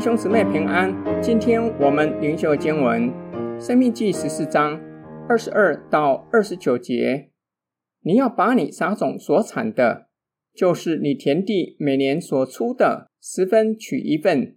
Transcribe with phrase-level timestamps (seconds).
[0.00, 3.12] 兄姊妹平安，今天我们灵修经文
[3.60, 4.80] 《生命记》十四章
[5.28, 7.28] 二十二到二十九节。
[8.00, 10.08] 你要把你撒种所产的，
[10.54, 14.56] 就是你田地每年所出的十分取一份；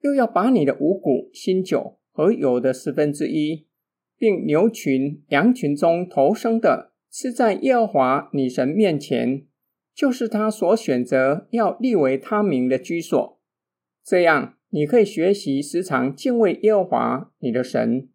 [0.00, 3.66] 又要把你的五谷、新酒和油的十分之一，
[4.16, 9.44] 并牛群、羊群中头生的，是在耶和华女神面前，
[9.94, 13.38] 就是他所选择要立为他名的居所。
[14.02, 14.54] 这样。
[14.70, 18.08] 你可以学习时常敬畏耶和华你的神。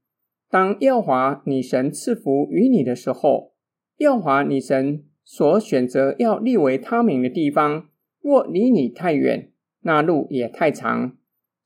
[0.49, 3.53] 当耶和华你神赐福于你的时候，
[3.97, 7.89] 耶和华你神所选择要立为他名的地方，
[8.21, 11.17] 若离你太远，那路也太长，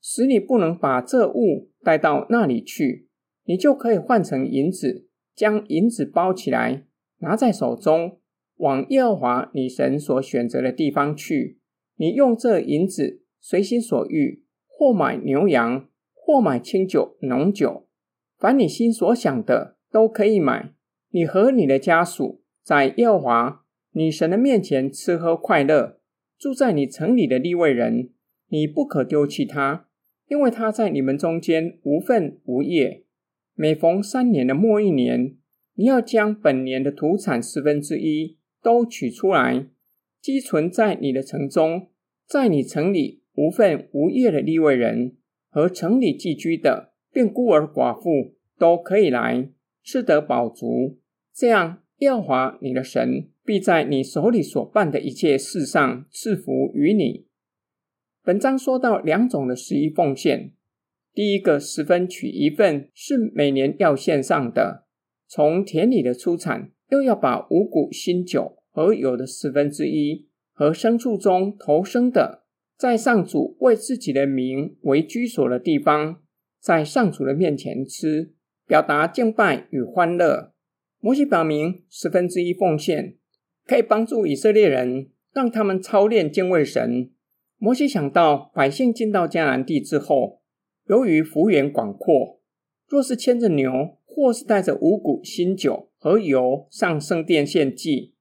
[0.02, 3.08] 使你不能把这物带到那里去，
[3.44, 6.86] 你就可以换成银子，将银子包起来，
[7.18, 8.18] 拿在手中，
[8.56, 11.60] 往耶和华你神所选择的地方去。
[11.96, 14.42] 你用这银子随心所欲。
[14.80, 17.86] 或买牛羊，或买清酒、浓酒，
[18.38, 20.72] 凡你心所想的都可以买。
[21.10, 26.00] 你和你的家属在耶和华你神的面前吃喝快乐。
[26.38, 28.08] 住在你城里的利未人，
[28.48, 29.86] 你不可丢弃他，
[30.28, 33.04] 因为他在你们中间无分无业。
[33.54, 35.36] 每逢三年的末一年，
[35.74, 39.66] 你要将本年的土产十分之一都取出来，
[40.22, 41.90] 积存在你的城中，
[42.26, 43.19] 在你城里。
[43.34, 45.16] 无份无业的利位人
[45.48, 49.50] 和城里寄居的，并孤儿寡妇都可以来
[49.82, 50.98] 吃得饱足。
[51.34, 57.26] 这样，耀华你的神必在你手里所办的一切事上赐福于你。
[58.22, 60.52] 本章说到两种的十一奉献，
[61.14, 64.86] 第一个十分取一份，是每年要献上的，
[65.26, 72.39] 从田里的出产，又要把五谷、新酒和油的十分之一，和牲畜中头生的。
[72.80, 76.22] 在上主为自己的名为居所的地方，
[76.58, 78.32] 在上主的面前吃，
[78.66, 80.54] 表达敬拜与欢乐。
[80.98, 83.18] 摩西表明十分之一奉献
[83.66, 87.10] 可以帮助以色列人，让他们操练敬畏神。
[87.58, 90.40] 摩西想到百姓进到迦南地之后，
[90.86, 92.40] 由于幅员广阔，
[92.88, 98.14] 若是牵着牛，或是带着五谷、新酒和油上圣殿献祭，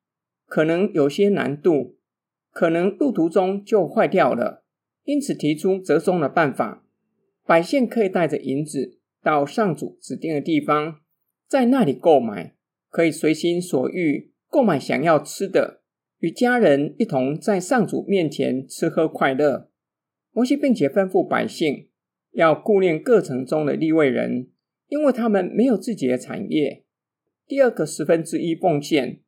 [0.45, 1.95] 可能有些难度。
[2.51, 4.63] 可能路途中就坏掉了，
[5.03, 6.83] 因此提出折中的办法。
[7.45, 10.99] 百姓可以带着银子到上主指定的地方，
[11.47, 12.55] 在那里购买，
[12.89, 15.81] 可以随心所欲购买想要吃的，
[16.19, 19.69] 与家人一同在上主面前吃喝快乐。
[20.31, 21.89] 摩西并且吩咐百姓
[22.31, 24.49] 要顾念各城中的利未人，
[24.87, 26.83] 因为他们没有自己的产业。
[27.47, 29.21] 第二个十分之一奉献，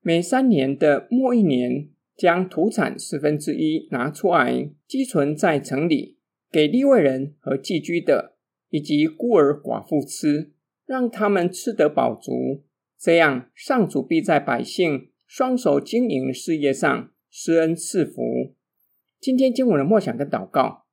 [0.00, 1.90] 每三年的末一年。
[2.18, 6.18] 将土产十分之一拿出来，积存在城里，
[6.50, 8.34] 给利未人和寄居的，
[8.70, 10.50] 以及孤儿寡妇吃，
[10.84, 12.64] 让他们吃得饱足。
[12.98, 18.52] 这样，上主必在百姓双手经营事业上施恩赐福。
[19.20, 20.86] 今天经文的默想跟祷告，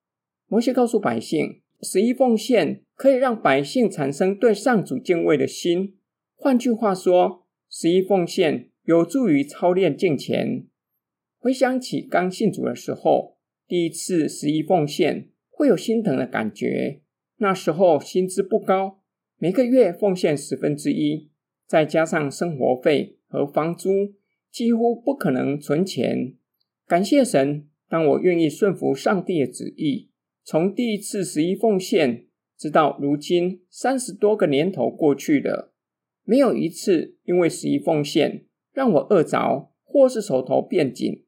[0.45, 5.97] 摩西告诉百姓，十一奉献可以让百姓产生对上主敬畏的心。
[6.35, 10.67] 换句话说，十一奉献有助于操练敬虔。
[11.45, 17.01] 回想起刚信主的时候，第一次十一奉献会有心疼的感觉。
[17.37, 19.03] 那时候薪资不高，
[19.37, 21.29] 每个月奉献十分之一，
[21.67, 24.15] 再加上生活费和房租，
[24.51, 26.33] 几乎不可能存钱。
[26.87, 30.09] 感谢神，当我愿意顺服上帝的旨意，
[30.43, 32.25] 从第一次十一奉献
[32.57, 35.71] 直到如今三十多个年头过去了，
[36.23, 41.21] 没有一次因为十一奉献让我饿着，或是手头变紧。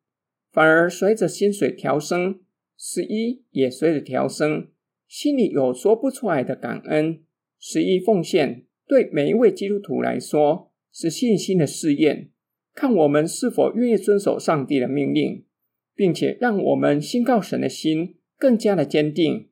[0.57, 2.40] 反而随着薪水调升，
[2.75, 4.69] 十一也随着调升，
[5.07, 7.22] 心里有说不出来的感恩。
[7.59, 12.31] 十一奉献对每一位基督徒来说是信心的试验，
[12.73, 15.45] 看我们是否愿意遵守上帝的命令，
[15.94, 19.50] 并且让我们信靠神的心更加的坚定，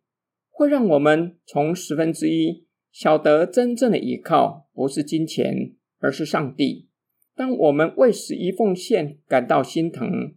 [0.50, 6.88] 会让我们从十分之一晓得真正的依靠不是金钱，而是上帝。
[7.36, 10.34] 当我们为十一奉献感到心疼，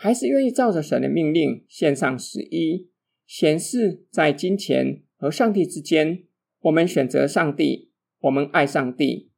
[0.00, 2.88] 还是愿意照着神的命令献上十一，
[3.26, 6.22] 显示在金钱和上帝之间，
[6.60, 7.90] 我们选择上帝，
[8.20, 9.32] 我们爱上帝。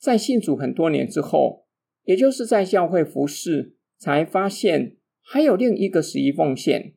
[0.00, 1.68] 在信主很多年之后，
[2.02, 6.94] 也就是在教会服侍，才发现还有另一个十一奉献。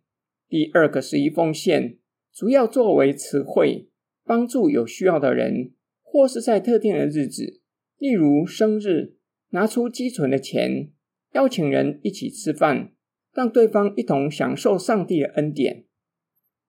[0.49, 1.99] 第二个十一奉献
[2.33, 3.89] 主要作为慈惠，
[4.25, 7.61] 帮助有需要的人，或是在特定的日子，
[7.99, 9.17] 例如生日，
[9.49, 10.91] 拿出积存的钱，
[11.33, 12.89] 邀请人一起吃饭。
[13.33, 15.85] 让对方一同享受上帝的恩典。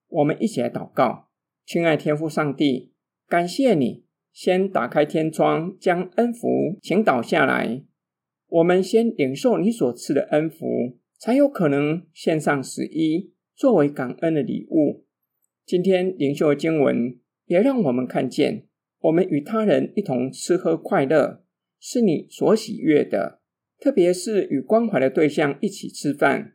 [0.07, 1.29] 我们一起来祷告，
[1.65, 2.93] 亲爱天父上帝，
[3.27, 7.83] 感谢你先打开天窗，将恩福倾倒下来。
[8.47, 15.05] 我们先领受你所赐的恩福，才有可能献上十一，作为感恩的礼物。
[15.65, 18.67] 今天灵修的经文也让我们看见，
[18.99, 21.43] 我们与他人一同吃喝快乐，
[21.79, 23.41] 是你所喜悦的。
[23.79, 26.54] 特别是与关怀的对象一起吃饭，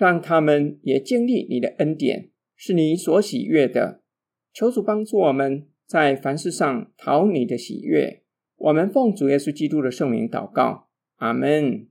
[0.00, 2.30] 让他们也经历你的恩典。
[2.56, 4.00] 是你所喜悦的，
[4.54, 8.22] 求主帮助我们在凡事上讨你的喜悦。
[8.56, 11.86] 我们奉主耶稣基督的圣名祷告，阿门。